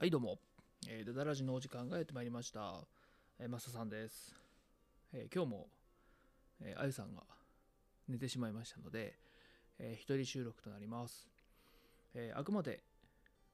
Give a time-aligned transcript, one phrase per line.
[0.00, 0.38] はいどうも、
[0.88, 2.86] えー、ダダラジのお時間がやってまいりました、
[3.38, 4.34] えー、マサさんです、
[5.12, 5.66] えー今日も、
[6.62, 7.20] えーあゆさんが
[8.08, 9.18] 寝てしまいましたので、
[9.78, 11.28] えー一人収録となります、
[12.14, 12.82] えーあくまで、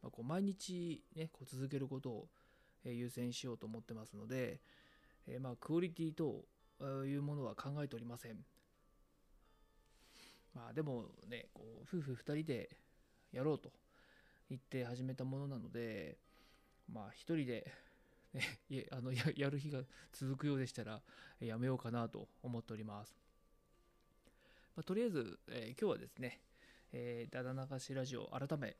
[0.04, 2.28] まあ、こう毎日ねこう続けることを、
[2.84, 4.60] えー優先しようと思ってますので、
[5.26, 6.44] えーまあクオリティと
[7.06, 8.36] いうものは考えておりません。
[10.54, 12.68] まあでもねこう夫婦2人で
[13.32, 13.72] やろうと
[14.48, 16.18] 言って始めたものなので
[16.92, 17.72] まあ一人で、
[18.32, 19.82] ね、 いあのや やる日が
[20.12, 21.02] 続くようでしたら
[21.40, 23.14] やめようかなと思っております、
[24.76, 26.40] まあ、とりあえず、えー今日はですね、
[26.92, 28.76] えー、だだ流しラジオ改め、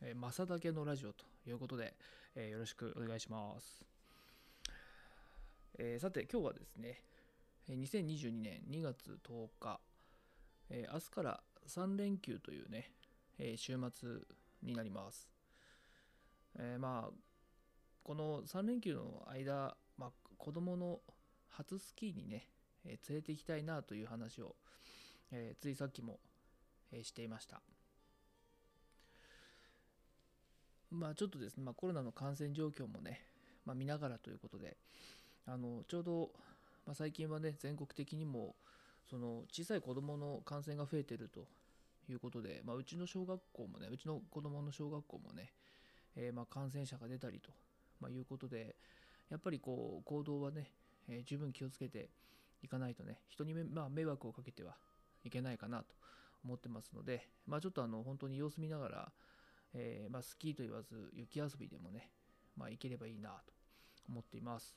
[0.00, 1.96] えー、正だけのラジオということで、
[2.34, 3.84] えーよろしくお願いします、
[5.78, 7.02] えーさて今日はですね
[7.68, 9.80] 2022年2月10日、
[10.70, 12.92] えー明日から3連休というね、
[13.38, 14.20] えー週末
[14.62, 15.28] になります。
[16.56, 17.33] えーまあ
[18.04, 21.00] この3連休の間、まあ、子供の
[21.48, 22.46] 初スキーにね、
[22.84, 24.54] えー連れて行きたいなという話を、
[25.32, 26.20] えーついさっきも、
[26.92, 27.62] えーしていました。
[30.90, 33.22] まあちょっとですね、まあ、コロナの感染状況もね、
[33.64, 34.76] まあ、見ながらということで
[35.46, 36.30] あのちょうど、
[36.86, 38.54] まあ、最近はね全国的にも
[39.10, 41.46] その小さい子供の感染が増えていると
[42.08, 45.52] いうことで、まあ、うちの小学校もねうちの子供の小学校もね、
[46.16, 47.50] えーまあ感染者が出たりと、
[48.04, 48.76] まあ、いうことで
[49.30, 50.70] やっぱりこう行動はね、
[51.08, 52.10] えー十分気をつけて
[52.62, 54.76] いかないとね人に、まあ、迷惑をかけては
[55.24, 55.94] いけないかなと
[56.44, 59.12] 思ってますので、まあ、ちょっとあの本当に様子見ながら、
[59.72, 62.10] えーまあ、スキーと言わず雪遊びでもね、
[62.56, 63.52] まあ、行ければいいなと
[64.08, 64.76] 思っています。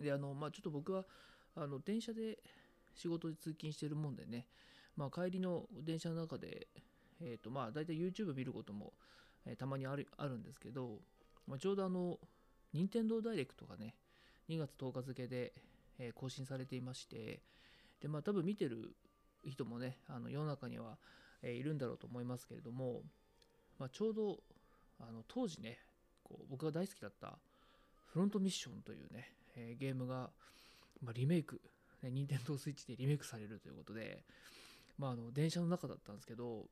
[0.00, 1.04] であのまあちょっと僕は
[1.54, 2.38] あの電車で
[2.96, 4.46] 仕事で通勤してるもんでね、
[4.96, 6.66] まあ、帰りの電車の中で、
[7.20, 8.92] えーとまあ、大体 YouTube 見ることも、
[9.46, 11.00] えーたまにあるあるんですけど、
[11.46, 12.18] まあ、ちょうどあの
[12.72, 13.94] 任天堂ダイレクトがね
[14.48, 15.52] 2月10日付で、
[15.98, 17.40] えー更新されていまして
[18.00, 18.94] でまあ多分見てる
[19.46, 20.96] 人もねあの世の中には、
[21.42, 23.02] えーいるんだろうと思いますけれども、
[23.78, 24.38] まあ、ちょうど
[25.00, 25.78] あの当時ね
[26.22, 27.38] こう僕が大好きだった
[28.06, 30.30] フロントミッションというね、えーゲームが、
[31.02, 31.60] まあ、リメイク、
[32.02, 34.24] ね、任天堂スイッチでリメイクされるということで、
[34.98, 36.66] まあ、あの電車の中だったんですけど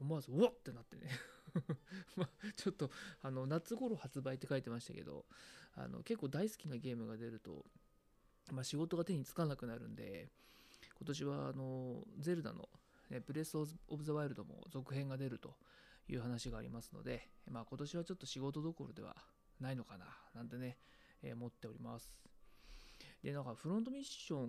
[0.00, 1.10] 思わずうわっってなってね。
[2.16, 2.90] まあちょっと
[3.22, 5.26] あの夏頃発売って書いてましたけど
[5.74, 7.64] あの結構大好きなゲームが出ると、
[8.52, 10.30] まあ、仕事が手につかなくなるんで
[10.98, 12.68] 今年はあのゼルダの、
[13.10, 13.66] ね、ブレス・オ
[13.96, 15.54] ブ・ザ・ワイルドも続編が出ると
[16.08, 19.16] いう話がありますので、まあ、今年はちょっと仕事どころでは
[19.60, 20.78] ないのかななんてね、
[21.22, 22.18] えー思っております。
[23.22, 24.48] でなんかフロントミッション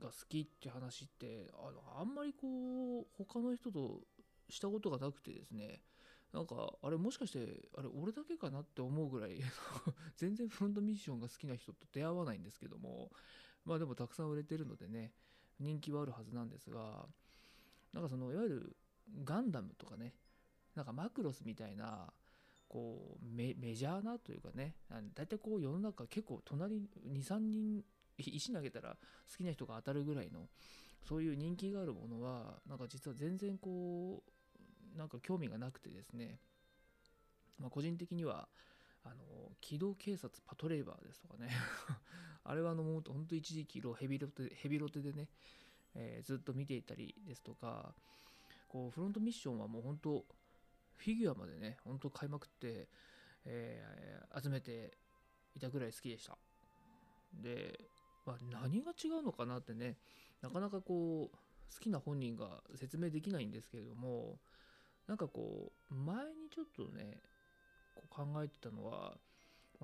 [0.00, 4.00] が好きって話ってあのあんまりこう他の人と
[4.48, 5.80] したことがなくてですね
[6.32, 9.40] なんかあれもしかしてあれ俺だけかなって思うぐらい
[10.16, 13.10] 全然フロントミッションが好きな人と出会わないんですけども
[13.64, 15.12] まあでもたくさん売れてるのでね
[15.58, 17.08] 人気はあるはずなんですが
[17.92, 18.76] なんかそのいわゆる
[19.24, 20.14] ガンダムとかね
[20.74, 22.12] なんかマクロスみたいな
[22.68, 24.76] こうメジャーなというかね
[25.14, 27.84] 大体こう世の中結構隣23人
[28.16, 28.96] 石投げたら
[29.28, 30.48] 好きな人が当たるぐらいの
[31.02, 34.30] そういう人気があるものはなんか実は全然こう
[34.96, 36.38] なんか興味がなくてですね、
[37.58, 38.48] まあ、個人的には
[39.04, 39.14] あの
[39.60, 41.50] 機動警察パトレーバーですとかね。
[42.44, 45.28] あれはあのもう本当一時期ヘビロテヘビロテでね、
[45.94, 47.94] えーずっと見ていたりですとか
[48.68, 50.24] こうフロントミッションはもう本当
[50.96, 52.88] フィギュアまでね本当買いまくって、
[53.44, 54.96] えー集めて
[55.56, 56.38] いたぐらい好きでした。
[57.34, 57.80] で、
[58.24, 59.96] まあ、何が違うのかなってね
[60.40, 61.36] なかなかこう
[61.72, 64.38] 好きな本人が説明できないんですけれども
[65.10, 67.18] なんかこう前にちょっとね
[67.96, 69.16] こう考えてたのは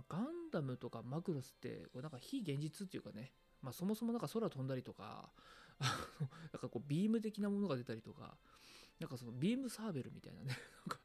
[0.09, 5.32] ガンダムとかマクロスってなんか非現実っていうかね、まあ、そもそもなんか空飛んだりとか
[5.81, 8.36] なんかこうビーム的なものが出たりとか
[9.00, 10.56] なんかそのビームサーベルみたいなね
[10.86, 11.00] なんか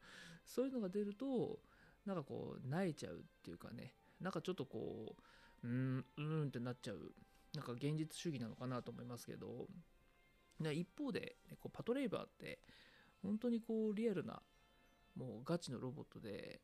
[0.45, 1.59] そういうのが出ると
[2.05, 5.15] なんかこう萎えちゃうっていうかねなんかちょっとこ
[5.63, 7.11] ううーんうんってなっちゃう
[7.55, 9.67] なんか現実主義なのかなと思いますけど
[10.59, 12.59] ね一方で、ねこうパトレイバーって
[13.23, 14.41] 本当にこうリアルな
[15.15, 16.59] もうガチのロボットで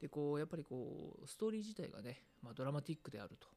[0.00, 3.48] でこうやっぱりこうストーリー自体がね、まあ、ドラマティックであると。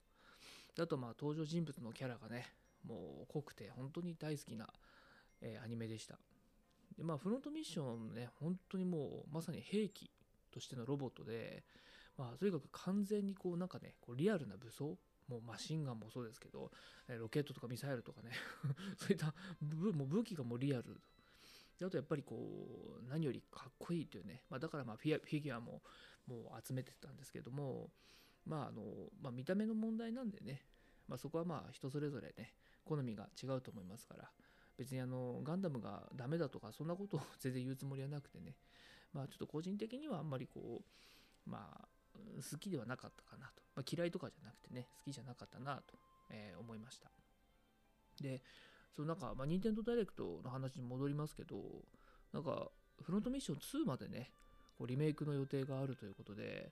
[0.82, 2.48] あとまあ登場人物のキャラがね
[2.88, 4.68] もう濃くて本当に大好きな、
[5.42, 6.18] えーアニメでした。
[6.98, 10.10] でまあフロントミッションね本当にもうまさに兵器
[10.52, 11.64] としてのロボットで
[12.18, 14.98] まあとにかく完全にこうなんかねこうリアルな武装
[15.30, 16.72] もうマシンガンもそうですけど
[17.08, 18.32] えロケットとかミサイルとかね
[18.98, 19.34] そういった
[19.98, 21.00] も武器がもうリアル
[21.84, 22.38] であとやっぱりこ
[23.06, 25.82] う何よりかっこいいというね、まあ、だからまあフィフィギュアも
[26.28, 27.90] もう集めてたんですけども
[28.46, 28.82] まああの、
[29.22, 30.62] まあ、見た目の問題なんでね、
[31.08, 32.54] まあ、そこはまあ人それぞれね
[32.86, 34.30] 好みが違うと思いますから
[34.78, 38.56] 別にあのガンダムがダメだとかそんなことを 全然言うつもりはなくてね
[39.12, 40.84] まあちょっと個人的にはあんまりこ
[41.46, 41.88] うまあ
[42.52, 45.98] 好きではなかったかなと、まあ、嫌いとかじゃなくてね好きじゃなかったなと、
[46.30, 47.12] えー、思いました。
[48.22, 48.42] で
[48.96, 51.56] そのなんか、まあ、任天堂ダイレクトの話に戻りますけど
[52.32, 52.70] なんか
[53.02, 54.32] フロントミッション2までね
[54.78, 56.72] こうリメイクの予定があるということで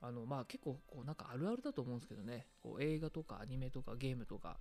[0.00, 4.56] あのまあ結構こうなんかあるあるだと思うんですけどねこう映画とかアニメとかゲームとか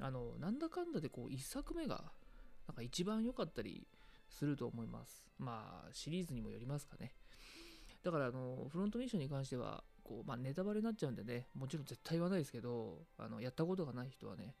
[0.00, 2.04] あのなんだかんだでこう1作目が
[2.68, 3.86] なんか一番良かったり
[4.28, 5.24] すると思います。
[5.38, 7.12] まあシリーズにもよりますかね。
[8.02, 14.54] だからあのフロントミッションに関してはこう、まあ、ネタバレになっちゃうんでねもちろん絶対言わないですけどあのやったことがない人はね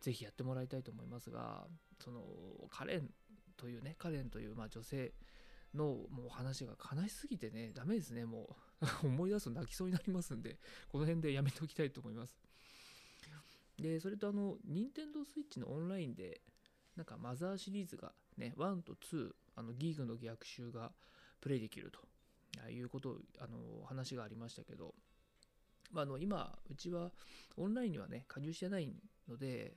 [0.00, 1.66] ぜひやってもらいたいと思いますが
[2.02, 2.22] その
[2.70, 3.10] カレン
[3.56, 5.12] というねカレンというまあ女性
[5.74, 8.54] のもう話が悲しすぎてねダメですねもう。
[9.02, 10.58] 思い出すと泣きそうになりますんで
[10.88, 12.36] この辺でやめておきたいと思います。
[13.78, 16.40] でそれとあの任天堂 switch のオンラインで
[16.96, 20.90] なんかマザーシリーズがね1と2あのギーグの逆襲が
[21.40, 24.96] プレイできるということあの話がありましたけど、
[25.92, 27.12] まあ、あの今うちは
[27.56, 28.92] オンラインにはね加入してない
[29.28, 29.76] ので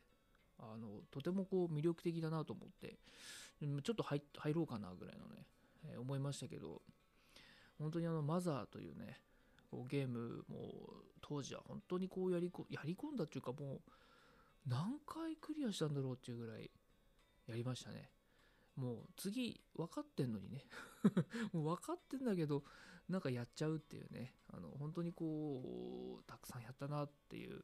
[0.62, 2.98] あのとてもこう魅力的だなと思って。
[3.84, 4.22] ちょっと入
[4.54, 5.46] ろうかなぐらいのね、
[5.86, 6.82] えー、思いましたけど
[7.78, 9.20] 本当にあのマザーというね
[9.70, 10.74] こうゲームも
[11.22, 13.82] 当時は本当にこうやりこやり込んだっていうかもう
[14.68, 16.70] 何回クリアしたんだろうっていうぐらい
[17.48, 18.10] やりましたね。
[18.76, 20.66] もう次分かってんのにね。
[21.54, 22.64] もう分かってんだけど
[23.10, 24.36] なんかやっちゃうっていうね。
[24.50, 27.64] あの本当にこうたくさんやったなっていう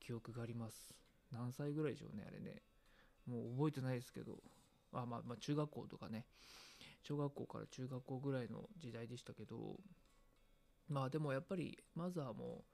[0.00, 0.94] 記憶があります。
[1.32, 2.62] 何歳ぐらいでしょうねあれね。
[3.26, 4.38] もう覚えてないですけど。
[4.92, 6.26] あまあまあ中学校とかね。
[7.02, 9.76] 小学校から中学校ぐらいの時代でしたけど。
[10.88, 12.64] まあでもやっぱりマザーも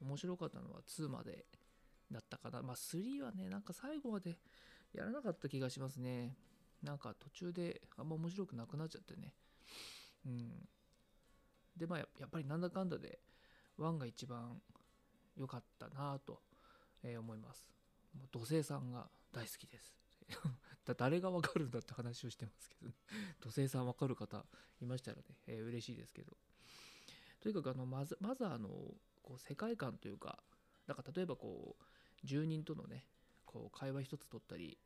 [0.00, 1.46] 面白かったのは2まで
[2.10, 2.62] だったかな。
[2.62, 4.38] まあ3はねなんか最後まで
[4.92, 6.36] やらなかった気がしますね。
[6.82, 9.34] なんか途中であんま面白くなくなっちゃってね。
[10.26, 10.68] うん。
[11.76, 13.18] でまあやっぱりなんだかんだで
[13.78, 14.60] 1が一番
[15.36, 16.40] 良かったなぁと、
[17.02, 17.75] えー、思います。
[18.30, 19.94] 土星さんが大好きです。
[20.96, 22.94] 誰がわかるんだって話をしてますけど、ね、
[23.40, 24.44] 土星さんわかる方
[24.80, 26.36] いましたらね、えー、嬉しいですけど。
[27.40, 28.68] とにかくあのマザマザーの
[29.22, 30.42] こう世界観というか
[30.86, 31.84] なんか例えばこう
[32.26, 33.06] 住人とのね
[33.44, 34.78] こう会話一つ取ったり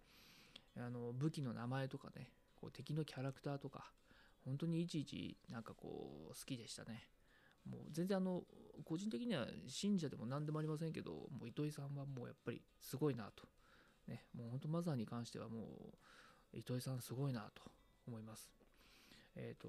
[0.77, 3.93] あの武器の名前とかねこう敵のキャラクターとか
[4.45, 7.07] 本当にいちいちなんかこう好きでしたね。
[7.69, 8.43] もう全然あの
[8.85, 13.47] 個人的には信者でも何でもありませんけどもう糸井さんはもうやっぱりすごいなと。
[14.09, 15.69] ねもう本当マザーに関してはも
[16.53, 17.63] う糸井さんすごいなと
[18.07, 18.51] 思います。
[19.37, 19.69] えっ、ー、と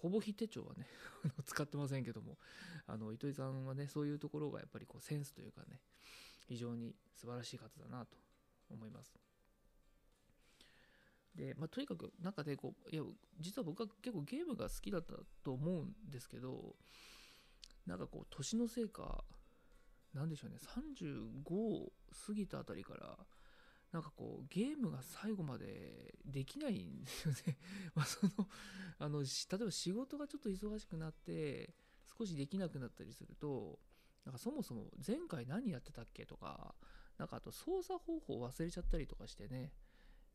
[0.00, 0.86] ほぼ非手帳はね
[1.44, 2.38] 使ってませんけども
[2.86, 5.80] あの糸井さんはねそういうところがやっぱりこうセンスというかね
[6.46, 8.16] 非常に素晴らしい方だなと
[8.70, 9.18] 思います。
[11.34, 13.02] で、まあ、とにかく中でこういや
[13.40, 16.76] 実は僕は結構ゲームが好きだったと思うんですけど
[17.86, 19.24] なんかこう年のせいか
[20.14, 21.92] なんでしょうね35を
[22.26, 23.16] 過ぎたあたりから
[23.92, 27.58] なんかこうゲームが最後までできないんですよね。
[27.94, 28.48] まあその
[28.98, 31.74] あの例えば仕事がちょっと忙しくなって
[32.18, 33.78] 少しできなくなったりすると
[34.24, 36.74] なんかそもそも前回何やってたっけとか
[37.18, 39.72] なんかあと操作方法忘れちゃったりとかしてね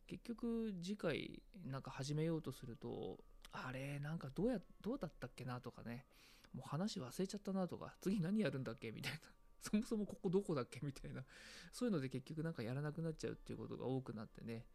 [0.06, 6.06] 結局次回なんか始めようとするとあれなんかどうやどうだったっけなとかね。
[6.54, 9.18] もう話忘れちゃったなとか次何やるんだっけみたいな。
[9.60, 11.24] そもそもここどこだっけみたいな。
[11.72, 14.66] そういうので結局なんかやらなくなっちゃうっていうことが多くなってね。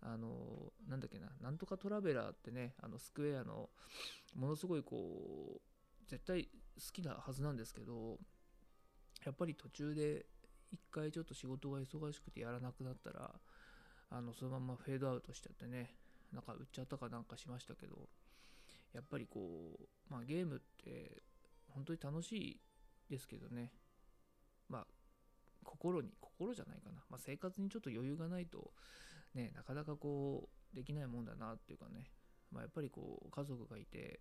[0.00, 1.30] あのなんだっけな。
[1.40, 3.70] なんとかトラベラーってねあのスクエアの
[4.34, 6.50] ものすごいこう絶対好
[6.92, 8.18] きなはずなんですけど
[9.24, 10.26] やっぱり途中で
[10.70, 13.30] 一回ちょっと仕事が忙しくてやらなくなったら
[14.10, 15.94] あのそのままフェードアウトしちゃってね
[16.32, 18.08] なんか売っちゃったかなんかしましたけど
[18.94, 21.22] やっぱりこう、まあ、ゲームって
[21.68, 22.60] 本当に楽しい
[23.10, 23.72] ですけどね。
[24.68, 24.86] まあ
[25.64, 28.70] 心に心じゃないかな、まあ、生活にちょっと余裕がないと
[29.34, 32.10] ねなかなかこうできないもんだなっていうかね、
[32.52, 34.20] まあ、やっぱりこう家族がいて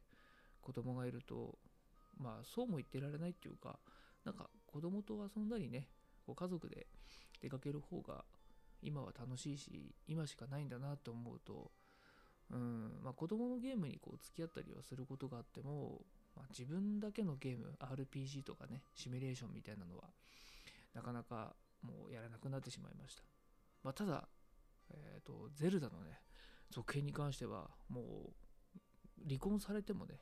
[0.62, 1.58] 子供がいると
[2.18, 3.78] まあそうも言ってられないっていうか
[4.26, 5.90] なんか子供と遊んだりね
[6.26, 6.88] こう家族で
[7.42, 8.24] 出かける方が
[8.82, 11.72] 今は楽しいし今しかないんだなと思うと
[12.54, 16.02] うんまあ子供のゲームにこう付き合ったりはすることがあっても、
[16.36, 20.04] まあ、自分だけのゲーム RPG とかねシミュレーションみたいなのは
[20.94, 23.24] なかなかもうやらなくなってしまいました、
[23.84, 24.28] まあ、ただ、
[24.92, 26.20] えーと、ゼルダのね
[26.72, 30.16] 続編に関してはもう離婚されてもね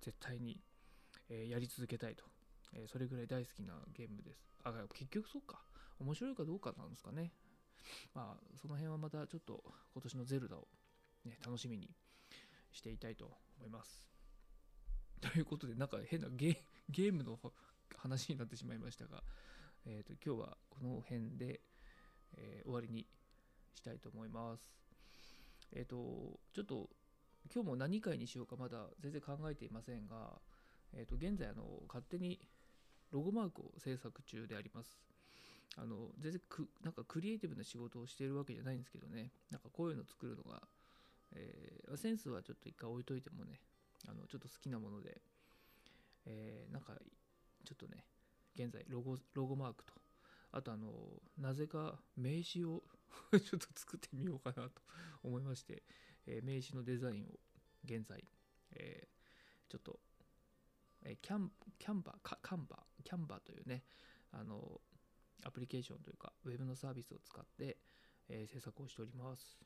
[0.00, 0.60] 絶対に、
[1.28, 2.24] えーやり続けたいと、
[2.74, 4.48] えーそれぐらい大好きなゲームです。
[4.64, 5.60] あ結局そうか。
[6.00, 7.32] 面白いかどうかなんですかね。
[8.14, 10.66] まあその辺はまたちょっと今年のゼルダを、
[11.24, 11.90] ね、楽しみに
[12.72, 13.26] していたいと
[13.58, 14.06] 思います。
[15.20, 17.38] ということでなんか変な ゲームの
[17.96, 19.22] 話になってしまいましたが、
[19.84, 21.60] えー、と今日はこの辺で、
[22.32, 23.06] えー終わりに
[23.74, 24.72] したいと思います。
[25.72, 26.88] えっ、とちょっと
[27.52, 30.40] 今日も何回にしようかまだ全然考えていませんが、
[30.92, 32.40] えー、と現在あの勝手に
[33.10, 35.00] ロゴマークを制作中であります。
[35.76, 39.32] あの全然くなんかクリエイティブな仕事をしているわけじゃないんですけどね。
[39.50, 40.62] なんかこういうの作るのが、
[41.32, 43.60] えーセンスはちょっと一回置いといてもね
[44.08, 45.20] あのちょっと好きなもので、
[46.26, 46.94] えーなんか
[47.64, 48.04] ちょっとね
[48.54, 49.92] 現在ロゴロゴマークと
[50.52, 50.92] あとあの
[51.38, 52.82] なぜか名刺を
[53.30, 54.82] ちょっと作ってみようかなと
[55.22, 55.82] 思いまして、
[56.26, 57.38] えー名刺のデザインを
[57.84, 58.24] 現在、
[58.72, 59.20] えー
[59.68, 60.00] ちょっと、
[61.02, 63.84] えーキャンキャンバーカカンバーキャンバーというね
[64.32, 64.80] あの
[65.42, 67.78] アプリケーションというかウェブのサービスを使って、
[68.28, 69.58] えー制作をしております、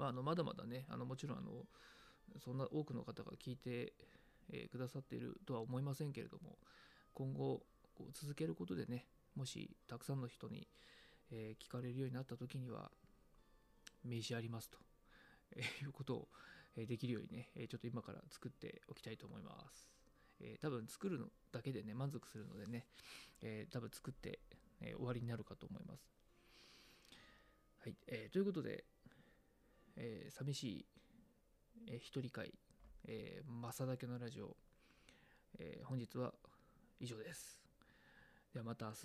[0.00, 1.66] あ、のまだまだねあのもちろんあの
[2.38, 3.92] そんな多くの方が聞いて、
[4.52, 6.58] えーくださっているとは思いませんけれども
[7.14, 7.62] 今後
[7.94, 10.66] こう続けることでねもしたくさんの人に、
[11.30, 12.90] えー聞かれるようになった時には
[14.04, 14.78] 名刺ありますと、
[15.56, 16.28] えーいうことを、
[16.76, 19.88] えーできるようにね、えーちょっと今から作っておきたいと思います、
[20.40, 22.86] えー多分作るのだけでね満足するのでね、
[23.42, 24.40] えー多分作って、
[24.80, 26.10] えー終わりになるかと思います。
[27.84, 28.84] はい、えーということで、
[29.96, 30.86] えー寂しい、
[31.88, 32.52] えー一人会、
[33.06, 34.56] えー、正だけのラジオ、
[35.58, 36.32] えー本日は
[37.00, 37.60] 以上です。
[38.52, 38.98] ではまた明日、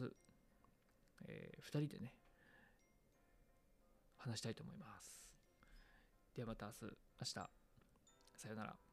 [1.27, 2.13] え2人でね、
[4.17, 5.27] 話したいと思います。
[6.35, 6.89] ではまた明日、明
[7.25, 7.49] 日、
[8.35, 8.88] さよなら。